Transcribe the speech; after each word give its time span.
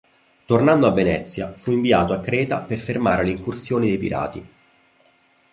Tornando 0.47 0.87
a 0.87 0.93
Venezia, 0.93 1.53
fu 1.55 1.69
inviato 1.69 2.13
a 2.13 2.19
Creta 2.21 2.61
per 2.63 2.79
fermare 2.79 3.23
le 3.23 3.29
incursioni 3.29 3.85
dei 3.89 3.99
pirati. 3.99 4.47